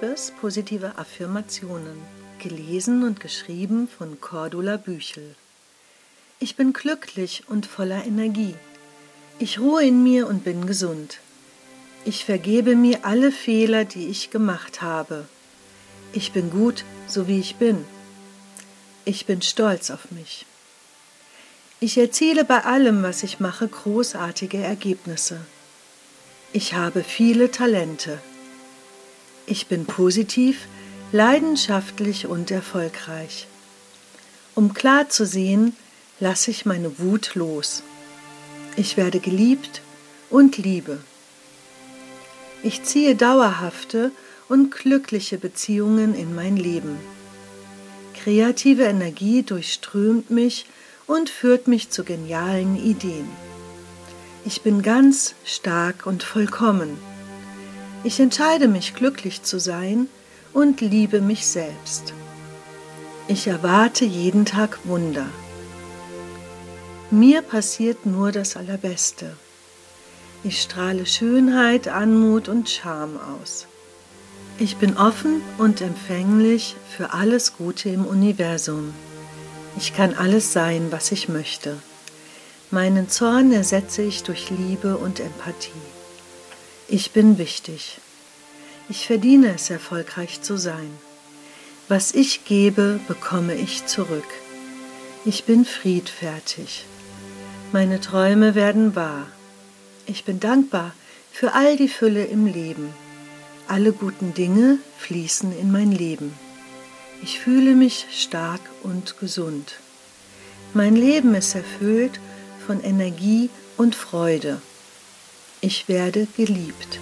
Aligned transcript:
Liebes 0.00 0.30
positive 0.42 0.98
Affirmationen, 0.98 1.96
gelesen 2.38 3.02
und 3.02 3.18
geschrieben 3.18 3.88
von 3.88 4.20
Cordula 4.20 4.76
Büchel. 4.76 5.34
Ich 6.38 6.54
bin 6.54 6.74
glücklich 6.74 7.44
und 7.48 7.64
voller 7.64 8.04
Energie. 8.04 8.54
Ich 9.38 9.58
ruhe 9.58 9.84
in 9.84 10.02
mir 10.02 10.26
und 10.26 10.44
bin 10.44 10.66
gesund. 10.66 11.20
Ich 12.04 12.26
vergebe 12.26 12.76
mir 12.76 13.06
alle 13.06 13.32
Fehler, 13.32 13.86
die 13.86 14.08
ich 14.08 14.30
gemacht 14.30 14.82
habe. 14.82 15.24
Ich 16.12 16.32
bin 16.32 16.50
gut, 16.50 16.84
so 17.06 17.26
wie 17.26 17.40
ich 17.40 17.56
bin. 17.56 17.82
Ich 19.06 19.24
bin 19.24 19.40
stolz 19.40 19.90
auf 19.90 20.10
mich. 20.10 20.44
Ich 21.80 21.96
erziele 21.96 22.44
bei 22.44 22.64
allem, 22.64 23.02
was 23.02 23.22
ich 23.22 23.40
mache, 23.40 23.66
großartige 23.66 24.58
Ergebnisse. 24.58 25.40
Ich 26.52 26.74
habe 26.74 27.02
viele 27.02 27.50
Talente. 27.50 28.18
Ich 29.46 29.68
bin 29.68 29.86
positiv, 29.86 30.66
leidenschaftlich 31.12 32.26
und 32.26 32.50
erfolgreich. 32.50 33.46
Um 34.56 34.74
klar 34.74 35.08
zu 35.08 35.24
sehen, 35.24 35.76
lasse 36.18 36.50
ich 36.50 36.66
meine 36.66 36.98
Wut 36.98 37.36
los. 37.36 37.84
Ich 38.76 38.96
werde 38.96 39.20
geliebt 39.20 39.82
und 40.30 40.58
liebe. 40.58 40.98
Ich 42.64 42.82
ziehe 42.82 43.14
dauerhafte 43.14 44.10
und 44.48 44.72
glückliche 44.72 45.38
Beziehungen 45.38 46.14
in 46.14 46.34
mein 46.34 46.56
Leben. 46.56 46.98
Kreative 48.14 48.82
Energie 48.82 49.44
durchströmt 49.44 50.30
mich 50.30 50.66
und 51.06 51.30
führt 51.30 51.68
mich 51.68 51.90
zu 51.90 52.02
genialen 52.02 52.76
Ideen. 52.76 53.28
Ich 54.44 54.62
bin 54.62 54.82
ganz 54.82 55.34
stark 55.44 56.06
und 56.06 56.24
vollkommen. 56.24 56.98
Ich 58.06 58.20
entscheide 58.20 58.68
mich 58.68 58.94
glücklich 58.94 59.42
zu 59.42 59.58
sein 59.58 60.06
und 60.52 60.80
liebe 60.80 61.20
mich 61.20 61.44
selbst. 61.44 62.14
Ich 63.26 63.48
erwarte 63.48 64.04
jeden 64.04 64.44
Tag 64.44 64.78
Wunder. 64.84 65.26
Mir 67.10 67.42
passiert 67.42 68.06
nur 68.06 68.30
das 68.30 68.56
Allerbeste. 68.56 69.36
Ich 70.44 70.62
strahle 70.62 71.04
Schönheit, 71.04 71.88
Anmut 71.88 72.48
und 72.48 72.70
Charme 72.70 73.18
aus. 73.42 73.66
Ich 74.60 74.76
bin 74.76 74.96
offen 74.96 75.42
und 75.58 75.80
empfänglich 75.80 76.76
für 76.96 77.12
alles 77.12 77.56
Gute 77.56 77.88
im 77.88 78.04
Universum. 78.04 78.94
Ich 79.76 79.96
kann 79.96 80.14
alles 80.14 80.52
sein, 80.52 80.92
was 80.92 81.10
ich 81.10 81.28
möchte. 81.28 81.76
Meinen 82.70 83.08
Zorn 83.08 83.50
ersetze 83.50 84.02
ich 84.02 84.22
durch 84.22 84.50
Liebe 84.50 84.96
und 84.96 85.18
Empathie. 85.18 85.95
Ich 86.88 87.10
bin 87.10 87.36
wichtig. 87.36 87.98
Ich 88.88 89.08
verdiene 89.08 89.56
es, 89.56 89.70
erfolgreich 89.70 90.42
zu 90.42 90.56
sein. 90.56 90.88
Was 91.88 92.14
ich 92.14 92.44
gebe, 92.44 93.00
bekomme 93.08 93.56
ich 93.56 93.86
zurück. 93.86 94.28
Ich 95.24 95.42
bin 95.44 95.64
friedfertig. 95.64 96.84
Meine 97.72 98.00
Träume 98.00 98.54
werden 98.54 98.94
wahr. 98.94 99.26
Ich 100.06 100.24
bin 100.24 100.38
dankbar 100.38 100.94
für 101.32 101.54
all 101.54 101.76
die 101.76 101.88
Fülle 101.88 102.24
im 102.24 102.46
Leben. 102.46 102.94
Alle 103.66 103.92
guten 103.92 104.32
Dinge 104.32 104.78
fließen 104.98 105.58
in 105.58 105.72
mein 105.72 105.90
Leben. 105.90 106.32
Ich 107.20 107.40
fühle 107.40 107.74
mich 107.74 108.06
stark 108.12 108.60
und 108.84 109.18
gesund. 109.18 109.80
Mein 110.72 110.94
Leben 110.94 111.34
ist 111.34 111.56
erfüllt 111.56 112.20
von 112.64 112.80
Energie 112.80 113.50
und 113.76 113.96
Freude. 113.96 114.62
Ich 115.68 115.88
werde 115.88 116.28
geliebt. 116.36 117.00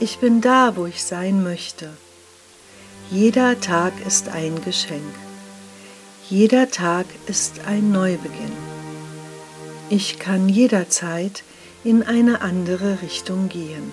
Ich 0.00 0.20
bin 0.20 0.40
da, 0.40 0.74
wo 0.76 0.86
ich 0.86 1.04
sein 1.04 1.42
möchte. 1.42 1.90
Jeder 3.10 3.60
Tag 3.60 3.92
ist 4.06 4.30
ein 4.30 4.62
Geschenk. 4.64 5.14
Jeder 6.30 6.70
Tag 6.70 7.04
ist 7.26 7.60
ein 7.66 7.92
Neubeginn. 7.92 8.56
Ich 9.90 10.18
kann 10.18 10.48
jederzeit 10.48 11.42
in 11.84 12.02
eine 12.02 12.40
andere 12.40 13.02
Richtung 13.02 13.50
gehen. 13.50 13.92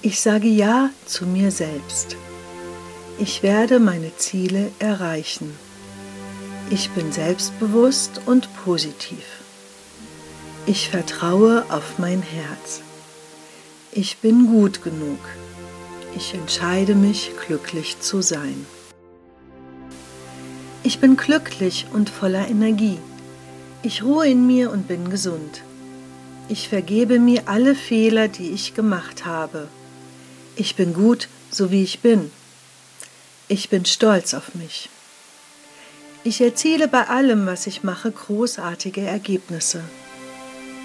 Ich 0.00 0.22
sage 0.22 0.48
Ja 0.48 0.88
zu 1.04 1.26
mir 1.26 1.50
selbst. 1.50 2.16
Ich 3.18 3.42
werde 3.42 3.80
meine 3.80 4.16
Ziele 4.16 4.72
erreichen. 4.78 5.54
Ich 6.70 6.88
bin 6.92 7.12
selbstbewusst 7.12 8.22
und 8.24 8.48
positiv. 8.64 9.41
Ich 10.64 10.90
vertraue 10.90 11.64
auf 11.70 11.98
mein 11.98 12.22
Herz. 12.22 12.82
Ich 13.90 14.18
bin 14.18 14.46
gut 14.46 14.84
genug. 14.84 15.18
Ich 16.14 16.34
entscheide 16.34 16.94
mich, 16.94 17.32
glücklich 17.44 17.98
zu 17.98 18.22
sein. 18.22 18.64
Ich 20.84 21.00
bin 21.00 21.16
glücklich 21.16 21.86
und 21.92 22.10
voller 22.10 22.46
Energie. 22.46 22.98
Ich 23.82 24.04
ruhe 24.04 24.28
in 24.28 24.46
mir 24.46 24.70
und 24.70 24.86
bin 24.86 25.10
gesund. 25.10 25.62
Ich 26.48 26.68
vergebe 26.68 27.18
mir 27.18 27.48
alle 27.48 27.74
Fehler, 27.74 28.28
die 28.28 28.50
ich 28.50 28.72
gemacht 28.72 29.24
habe. 29.24 29.66
Ich 30.54 30.76
bin 30.76 30.94
gut, 30.94 31.28
so 31.50 31.72
wie 31.72 31.82
ich 31.82 32.00
bin. 32.00 32.30
Ich 33.48 33.68
bin 33.68 33.84
stolz 33.84 34.32
auf 34.32 34.54
mich. 34.54 34.90
Ich 36.22 36.40
erziele 36.40 36.86
bei 36.86 37.08
allem, 37.08 37.46
was 37.46 37.66
ich 37.66 37.82
mache, 37.82 38.12
großartige 38.12 39.00
Ergebnisse. 39.00 39.82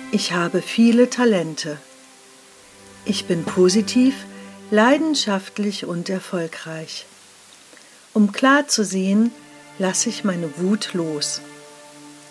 Ich 0.09 0.31
habe 0.31 0.61
viele 0.61 1.09
Talente. 1.09 1.77
Ich 3.03 3.25
bin 3.25 3.43
positiv, 3.43 4.15
leidenschaftlich 4.71 5.85
und 5.85 6.07
erfolgreich. 6.07 7.05
Um 8.13 8.31
klar 8.31 8.69
zu 8.69 8.85
sehen, 8.85 9.31
lasse 9.79 10.07
ich 10.07 10.23
meine 10.23 10.49
Wut 10.59 10.93
los. 10.93 11.41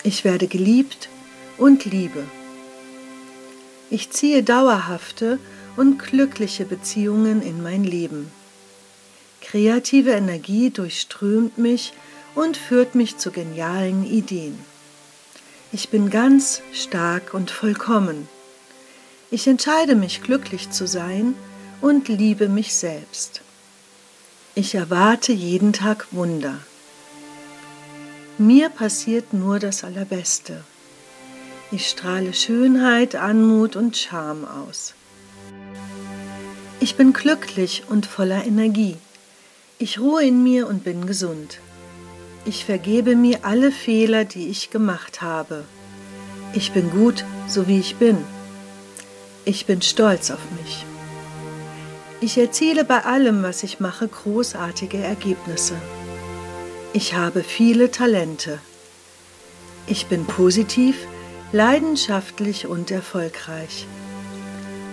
Ich 0.05 0.25
werde 0.25 0.47
geliebt 0.47 1.11
und 1.59 1.85
liebe. 1.85 2.25
Ich 3.91 4.11
ziehe 4.11 4.43
dauerhafte 4.43 5.39
und 5.77 5.99
glückliche 5.99 6.65
Beziehungen 6.65 7.43
in 7.43 7.63
mein 7.63 7.85
Leben. 7.85 8.31
Kreative 9.43 10.13
Energie 10.13 10.71
durchströmt 10.71 11.59
mich 11.59 11.93
und 12.35 12.57
führt 12.57 12.95
mich 12.95 13.19
zu 13.19 13.31
genialen 13.31 14.07
Ideen. 14.07 14.59
Ich 15.79 15.91
bin 15.91 16.09
ganz 16.09 16.63
stark 16.73 17.35
und 17.35 17.51
vollkommen. 17.51 18.31
Ich 19.31 19.47
entscheide 19.47 19.95
mich 19.95 20.23
glücklich 20.23 20.71
zu 20.71 20.87
sein 20.87 21.35
und 21.83 22.09
liebe 22.09 22.49
mich 22.49 22.75
selbst. 22.75 23.43
Ich 24.55 24.75
erwarte 24.75 25.35
jeden 25.35 25.75
Tag 25.75 26.07
Wunder. 26.13 26.57
Mir 28.39 28.71
passiert 28.71 29.35
nur 29.35 29.59
das 29.59 29.85
Allerbeste. 29.85 30.65
Ich 31.71 31.91
strahle 31.91 32.33
Schönheit, 32.33 33.15
Anmut 33.15 33.77
und 33.77 33.99
Charme 33.99 34.47
aus. 34.47 34.95
Ich 36.81 36.97
bin 36.97 37.13
glücklich 37.13 37.83
und 37.91 38.07
voller 38.07 38.47
Energie. 38.47 38.97
Ich 39.79 40.01
ruhe 40.01 40.25
in 40.25 40.43
mir 40.43 40.69
und 40.69 40.85
bin 40.85 41.07
gesund. 41.07 41.59
Ich 42.49 42.65
vergebe 42.65 43.17
mir 43.17 43.45
alle 43.45 43.73
Fehler, 43.73 44.25
die 44.25 44.47
ich 44.47 44.71
gemacht 44.71 45.21
habe. 45.21 45.65
Ich 46.53 46.71
bin 46.71 46.91
gut, 46.91 47.25
so 47.49 47.67
wie 47.67 47.81
ich 47.81 47.97
bin. 47.97 48.19
Ich 49.45 49.67
bin 49.67 49.83
stolz 49.83 50.31
auf 50.31 50.39
mich. 50.61 50.87
Ich 52.21 52.39
erziele 52.39 52.85
bei 52.85 53.05
allem, 53.05 53.43
was 53.43 53.65
ich 53.65 53.81
mache, 53.81 54.07
großartige 54.07 54.99
Ergebnisse. 54.99 55.75
Ich 56.93 57.15
habe 57.15 57.43
viele 57.43 57.91
Talente. 57.91 58.61
Ich 59.89 60.07
bin 60.07 60.25
positiv, 60.25 60.97
leidenschaftlich 61.51 62.69
und 62.69 62.93
erfolgreich. 62.93 63.89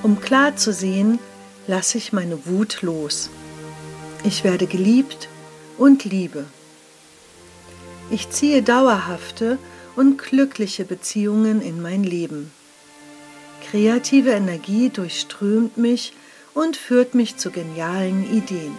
Um 0.01 0.19
klar 0.19 0.55
zu 0.55 0.73
sehen, 0.73 1.19
lasse 1.67 1.99
ich 1.99 2.13
meine 2.13 2.47
Wut 2.47 2.81
los. 2.81 3.29
Ich 4.23 4.43
werde 4.43 4.65
geliebt 4.65 5.29
und 5.77 6.03
liebe. 6.03 6.45
Ich 8.13 8.29
ziehe 8.29 8.61
dauerhafte 8.61 9.57
und 9.95 10.19
glückliche 10.19 10.85
Beziehungen 10.85 11.63
in 11.63 11.81
mein 11.81 12.03
Leben. 12.03 12.51
Kreative 13.71 14.29
Energie 14.29 14.91
durchströmt 14.91 15.77
mich 15.77 16.13
und 16.53 16.77
führt 16.77 17.15
mich 17.15 17.37
zu 17.37 17.49
genialen 17.49 18.31
Ideen. 18.31 18.77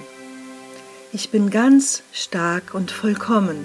Ich 1.12 1.30
bin 1.30 1.50
ganz 1.50 2.04
stark 2.12 2.74
und 2.74 2.92
vollkommen. 2.92 3.64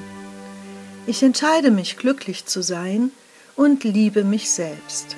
Ich 1.05 1.21
entscheide 1.21 1.69
mich 1.69 1.97
glücklich 1.97 2.47
zu 2.47 2.63
sein 2.63 3.11
und 3.55 3.83
liebe 3.83 4.23
mich 4.23 4.49
selbst. 4.49 5.17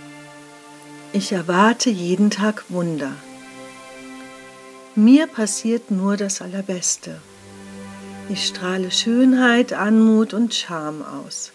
Ich 1.13 1.31
erwarte 1.31 1.89
jeden 1.89 2.29
Tag 2.29 2.65
Wunder. 2.67 3.13
Mir 4.95 5.27
passiert 5.27 5.91
nur 5.91 6.17
das 6.17 6.41
Allerbeste. 6.41 7.21
Ich 8.31 8.47
strahle 8.47 8.91
Schönheit, 8.91 9.73
Anmut 9.73 10.33
und 10.33 10.53
Charme 10.53 11.03
aus. 11.03 11.51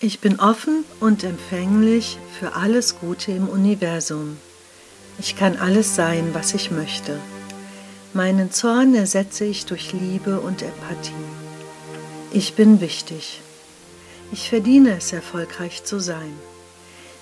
Ich 0.00 0.20
bin 0.20 0.40
offen 0.40 0.86
und 1.00 1.22
empfänglich 1.22 2.16
für 2.38 2.54
alles 2.54 2.98
Gute 2.98 3.32
im 3.32 3.46
Universum. 3.46 4.38
Ich 5.18 5.36
kann 5.36 5.58
alles 5.58 5.94
sein, 5.94 6.30
was 6.32 6.54
ich 6.54 6.70
möchte. 6.70 7.20
Meinen 8.14 8.50
Zorn 8.52 8.94
ersetze 8.94 9.44
ich 9.44 9.66
durch 9.66 9.92
Liebe 9.92 10.40
und 10.40 10.62
Empathie. 10.62 11.12
Ich 12.32 12.54
bin 12.54 12.80
wichtig. 12.80 13.42
Ich 14.32 14.48
verdiene 14.48 14.96
es, 14.96 15.12
erfolgreich 15.12 15.84
zu 15.84 16.00
sein. 16.00 16.32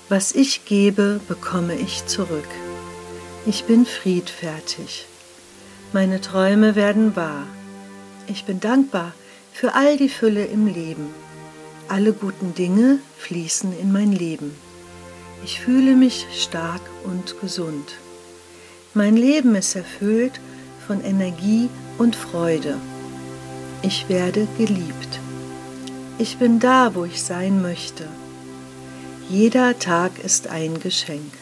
Was 0.08 0.30
ich 0.30 0.64
gebe, 0.64 1.20
bekomme 1.26 1.74
ich 1.74 2.06
zurück. 2.06 2.48
Ich 3.46 3.64
bin 3.64 3.84
friedfertig. 3.84 5.06
Meine 5.92 6.20
Träume 6.20 6.76
werden 6.76 7.16
wahr. 7.16 7.48
Ich 8.26 8.44
bin 8.44 8.58
dankbar 8.58 9.12
für 9.52 9.74
all 9.74 9.96
die 9.96 10.08
Fülle 10.08 10.46
im 10.46 10.66
Leben. 10.66 11.08
Alle 11.88 12.14
guten 12.14 12.54
Dinge 12.54 12.98
fließen 13.18 13.78
in 13.78 13.92
mein 13.92 14.12
Leben. 14.12 14.54
Ich 15.44 15.60
fühle 15.60 15.94
mich 15.94 16.26
stark 16.32 16.80
und 17.04 17.38
gesund. 17.40 17.96
Mein 18.94 19.16
Leben 19.16 19.54
ist 19.54 19.76
erfüllt 19.76 20.40
von 20.86 21.04
Energie 21.04 21.68
und 21.98 22.16
Freude. 22.16 22.76
Ich 23.82 24.08
werde 24.08 24.48
geliebt. 24.56 25.20
Ich 26.16 26.38
bin 26.38 26.60
da, 26.60 26.94
wo 26.94 27.04
ich 27.04 27.22
sein 27.22 27.60
möchte. 27.60 28.08
Jeder 29.28 29.78
Tag 29.78 30.12
ist 30.24 30.48
ein 30.48 30.80
Geschenk. 30.80 31.32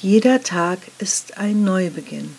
Jeder 0.00 0.42
Tag 0.42 0.78
ist 0.98 1.38
ein 1.38 1.62
Neubeginn. 1.62 2.34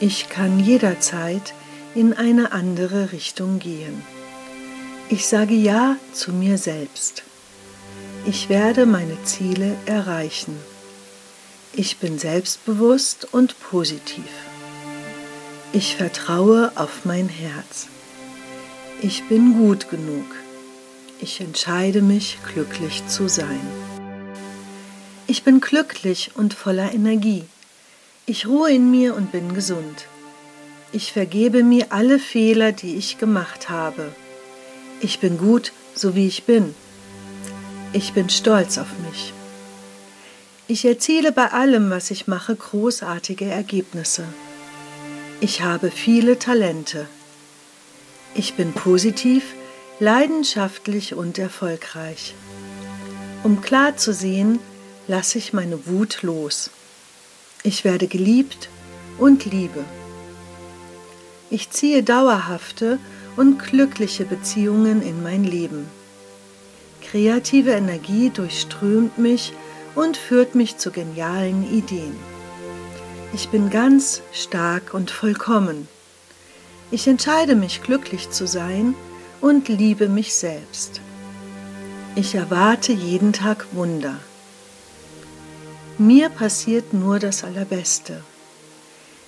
Ich 0.00 0.28
kann 0.30 0.60
jederzeit 0.60 1.54
in 1.96 2.12
eine 2.12 2.52
andere 2.52 3.10
Richtung 3.12 3.58
gehen. 3.58 4.02
Ich 5.08 5.26
sage 5.26 5.54
Ja 5.54 5.96
zu 6.12 6.30
mir 6.30 6.58
selbst. 6.58 7.22
Ich 8.26 8.50
werde 8.50 8.84
meine 8.84 9.16
Ziele 9.24 9.74
erreichen. 9.86 10.58
Ich 11.72 11.96
bin 11.96 12.18
selbstbewusst 12.18 13.28
und 13.32 13.58
positiv. 13.60 14.28
Ich 15.72 15.96
vertraue 15.96 16.70
auf 16.74 17.06
mein 17.06 17.30
Herz. 17.30 17.86
Ich 19.00 19.24
bin 19.28 19.54
gut 19.54 19.88
genug. 19.88 20.26
Ich 21.18 21.40
entscheide 21.40 22.02
mich, 22.02 22.36
glücklich 22.52 23.06
zu 23.06 23.26
sein. 23.26 23.66
Ich 25.26 25.44
bin 25.44 25.60
glücklich 25.60 26.32
und 26.34 26.52
voller 26.52 26.92
Energie. 26.92 27.44
Ich 28.26 28.46
ruhe 28.46 28.70
in 28.70 28.90
mir 28.90 29.14
und 29.14 29.32
bin 29.32 29.54
gesund. 29.54 30.06
Ich 30.96 31.12
vergebe 31.12 31.62
mir 31.62 31.88
alle 31.90 32.18
Fehler, 32.18 32.72
die 32.72 32.96
ich 32.96 33.18
gemacht 33.18 33.68
habe. 33.68 34.14
Ich 35.00 35.18
bin 35.18 35.36
gut, 35.36 35.72
so 35.94 36.14
wie 36.14 36.26
ich 36.26 36.44
bin. 36.44 36.74
Ich 37.92 38.14
bin 38.14 38.30
stolz 38.30 38.78
auf 38.78 38.86
mich. 39.06 39.34
Ich 40.68 40.86
erziele 40.86 41.32
bei 41.32 41.52
allem, 41.52 41.90
was 41.90 42.10
ich 42.10 42.28
mache, 42.28 42.56
großartige 42.56 43.44
Ergebnisse. 43.44 44.24
Ich 45.40 45.60
habe 45.60 45.90
viele 45.90 46.38
Talente. 46.38 47.06
Ich 48.34 48.54
bin 48.54 48.72
positiv, 48.72 49.44
leidenschaftlich 50.00 51.12
und 51.12 51.38
erfolgreich. 51.38 52.34
Um 53.44 53.60
klar 53.60 53.98
zu 53.98 54.14
sehen, 54.14 54.60
lasse 55.08 55.36
ich 55.36 55.52
meine 55.52 55.86
Wut 55.86 56.22
los. 56.22 56.70
Ich 57.64 57.84
werde 57.84 58.06
geliebt 58.06 58.70
und 59.18 59.44
liebe. 59.44 59.84
Ich 61.50 61.70
ziehe 61.70 62.02
dauerhafte 62.02 62.98
und 63.36 63.58
glückliche 63.58 64.24
Beziehungen 64.24 65.02
in 65.02 65.22
mein 65.22 65.44
Leben. 65.44 65.86
Kreative 67.02 67.70
Energie 67.70 68.30
durchströmt 68.30 69.18
mich 69.18 69.52
und 69.94 70.16
führt 70.16 70.54
mich 70.54 70.76
zu 70.78 70.90
genialen 70.90 71.70
Ideen. 71.72 72.16
Ich 73.32 73.48
bin 73.48 73.70
ganz 73.70 74.22
stark 74.32 74.92
und 74.92 75.10
vollkommen. 75.10 75.88
Ich 76.90 77.06
entscheide 77.06 77.54
mich 77.54 77.82
glücklich 77.82 78.30
zu 78.30 78.46
sein 78.46 78.94
und 79.40 79.68
liebe 79.68 80.08
mich 80.08 80.34
selbst. 80.34 81.00
Ich 82.16 82.34
erwarte 82.34 82.92
jeden 82.92 83.32
Tag 83.32 83.66
Wunder. 83.72 84.16
Mir 85.98 86.28
passiert 86.28 86.92
nur 86.92 87.18
das 87.18 87.44
Allerbeste. 87.44 88.22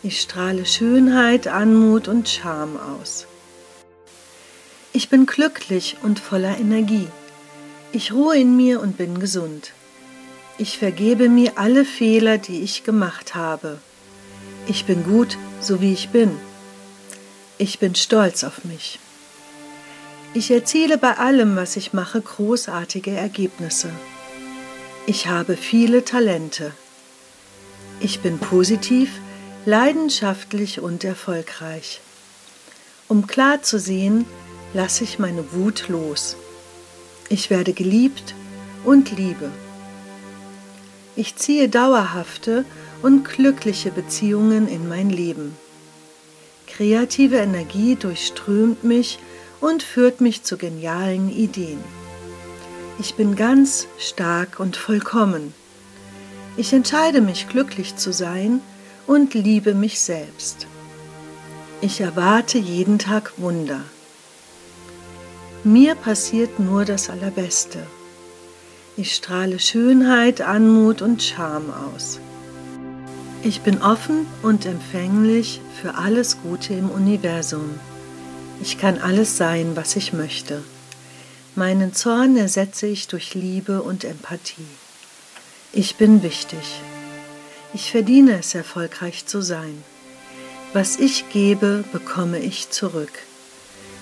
Ich 0.03 0.21
strahle 0.21 0.65
Schönheit, 0.65 1.49
Anmut 1.49 2.07
und 2.07 2.29
Charme 2.29 2.77
aus. 2.77 3.27
Ich 4.93 5.09
bin 5.09 5.27
glücklich 5.27 5.97
und 6.03 6.21
voller 6.21 6.57
Energie. 6.57 7.09
Ich 7.91 8.13
ruhe 8.13 8.37
in 8.39 8.57
mir 8.57 8.81
und 8.81 8.97
bin 8.97 9.19
gesund. 9.19 9.73
Ich 10.57 10.79
vergebe 10.79 11.29
mir 11.29 11.59
alle 11.59 11.85
Fehler, 11.85 12.39
die 12.39 12.61
ich 12.63 12.85
gemacht 12.85 13.35
habe. 13.35 13.79
Ich 14.69 14.85
bin 14.85 15.03
gut, 15.03 15.37
so 15.61 15.81
wie 15.81 15.93
ich 15.93 16.11
bin. 16.11 16.31
Ich 17.59 17.81
bin 17.81 17.97
stolz 17.97 18.45
auf 18.45 18.65
mich. 18.65 19.01
Ich 20.33 20.51
erziele 20.51 20.97
bei 20.97 21.17
allem, 21.17 21.57
was 21.57 21.77
ich 21.77 21.93
mache, 21.93 22.21
großartige 22.21 23.11
Ergebnisse. 23.11 23.91
Ich 25.07 25.27
habe 25.27 25.57
viele 25.57 26.05
Talente. 26.05 26.73
Ich 27.99 28.21
bin 28.21 28.39
positiv, 28.39 29.11
leidenschaftlich 29.69 30.81
und 30.81 31.05
erfolgreich. 31.05 32.01
Um 33.07 33.27
klar 33.27 33.63
zu 33.63 33.79
sehen, 33.79 34.25
lasse 34.73 35.05
ich 35.05 35.19
meine 35.19 35.53
Wut 35.53 35.89
los. 35.89 36.37
Ich 37.29 37.51
werde 37.51 37.75
geliebt 37.75 38.35
und 38.87 39.15
liebe. 39.15 39.51
Ich 41.17 41.37
ziehe 41.37 41.69
dauerhafte 41.69 42.65
und 43.03 43.25
glückliche 43.25 43.91
Beziehungen 43.91 44.69
in 44.69 44.89
mein 44.89 45.11
Leben. 45.11 45.55
Kreative 46.67 47.37
Energie 47.37 47.95
durchströmt 47.95 48.85
mich 48.85 49.19
und 49.61 49.83
führt 49.83 50.23
mich 50.23 50.45
zu 50.45 50.57
genialen 50.57 51.31
Ideen. 51.31 51.85
Ich 52.99 53.17
bin 53.17 53.37
ganz 53.37 53.87
stark 53.99 54.61
und 54.61 54.79
vollkommen. 54.79 55.53
Ich 56.57 56.73
entscheide 56.73 57.21
mich 57.21 57.51
glücklich 57.51 57.97
zu 57.97 58.15
sein 58.15 58.63
und 59.09 59.33
liebe 59.33 59.75
mich 59.75 59.99
selbst. 60.01 60.69
Ich 61.81 62.01
erwarte 62.01 62.59
jeden 62.59 62.99
Tag 62.99 63.33
Wunder. 63.39 63.81
Mir 65.65 65.95
passiert 65.95 66.61
nur 66.61 66.85
das 66.85 67.09
Allerbeste. 67.09 67.79
Ich 68.97 69.15
strahle 69.15 69.59
Schönheit, 69.59 70.43
Anmut 70.43 71.03
und 71.03 71.23
Charme 71.23 71.73
aus. 71.73 72.21
Ich 73.43 73.63
bin 73.63 73.81
offen 73.81 74.27
und 74.43 74.67
empfänglich 74.67 75.61
für 75.81 75.95
alles 75.95 76.39
Gute 76.43 76.75
im 76.75 76.91
Universum. 76.91 77.81
Ich 78.61 78.77
kann 78.77 78.99
alles 78.99 79.37
sein, 79.39 79.73
was 79.75 79.97
ich 79.97 80.13
möchte. 80.13 80.63
Meinen 81.55 81.95
Zorn 81.95 82.37
ersetze 82.37 82.87
ich 82.87 83.09
durch 83.09 83.35
Liebe 83.35 83.83
und 83.83 84.05
Empathie. 84.05 84.67
Ich 85.73 85.97
bin 85.97 86.23
wichtig. 86.23 86.83
Ich 87.75 87.91
verdiene 87.91 88.39
es, 88.39 88.55
erfolgreich 88.55 89.27
zu 89.27 89.43
sein. 89.43 89.83
Was 90.73 90.99
ich 90.99 91.29
gebe, 91.31 91.85
bekomme 91.93 92.39
ich 92.39 92.71
zurück. 92.71 93.13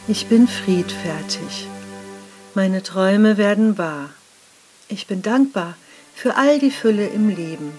Ich 0.08 0.26
bin 0.26 0.46
friedfertig. 0.46 1.66
Meine 2.54 2.82
Träume 2.82 3.36
werden 3.36 3.76
wahr. 3.76 4.10
Ich 4.88 5.06
bin 5.08 5.20
dankbar 5.20 5.76
für 6.14 6.36
all 6.36 6.58
die 6.58 6.70
Fülle 6.70 7.08
im 7.08 7.28
Leben. 7.28 7.72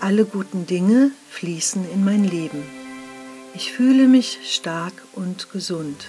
Alle 0.00 0.26
guten 0.26 0.66
Dinge 0.66 1.10
fließen 1.30 1.90
in 1.90 2.04
mein 2.04 2.24
Leben. 2.24 2.62
Ich 3.54 3.72
fühle 3.72 4.06
mich 4.06 4.38
stark 4.44 4.92
und 5.14 5.50
gesund. 5.50 6.08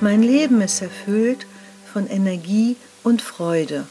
Mein 0.00 0.22
Leben 0.22 0.60
ist 0.60 0.82
erfüllt 0.82 1.46
von 1.92 2.08
Energie 2.08 2.76
und 3.04 3.22
Freude. 3.22 3.86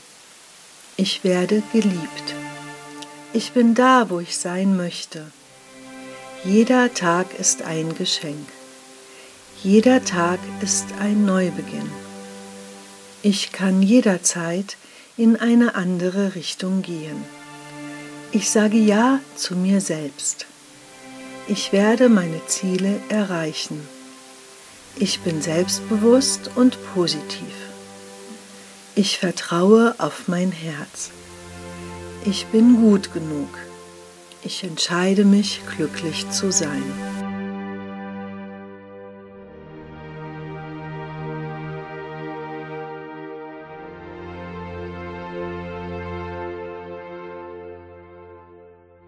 Ich 0.98 1.24
werde 1.24 1.64
geliebt. 1.72 2.36
Ich 3.32 3.52
bin 3.52 3.76
da, 3.76 4.10
wo 4.10 4.20
ich 4.20 4.38
sein 4.38 4.76
möchte. 4.76 5.32
Jeder 6.44 6.94
Tag 6.96 7.28
ist 7.38 7.62
ein 7.62 7.94
Geschenk. 7.96 8.48
Jeder 9.62 10.04
Tag 10.04 10.40
ist 10.62 10.86
ein 11.00 11.26
Neubeginn. 11.26 11.92
Ich 13.22 13.52
kann 13.52 13.84
jederzeit 13.84 14.78
in 15.16 15.36
eine 15.36 15.76
andere 15.76 16.34
Richtung 16.34 16.82
gehen. 16.82 17.24
Ich 18.32 18.50
sage 18.50 18.78
Ja 18.78 19.20
zu 19.36 19.56
mir 19.56 19.80
selbst. 19.80 20.48
Ich 21.48 21.72
werde 21.72 22.10
meine 22.10 22.44
Ziele 22.48 23.00
erreichen. 23.10 23.88
Ich 24.96 25.20
bin 25.20 25.42
selbstbewusst 25.42 26.50
und 26.56 26.78
positiv. 26.96 27.54
Ich 28.96 29.20
vertraue 29.20 29.94
auf 30.00 30.28
mein 30.28 30.52
Herz. 30.52 31.12
Ich 32.26 32.46
bin 32.48 32.82
gut 32.82 33.14
genug. 33.14 33.48
Ich 34.44 34.64
entscheide 34.64 35.24
mich, 35.24 35.62
glücklich 35.76 36.30
zu 36.30 36.52
sein. 36.52 36.84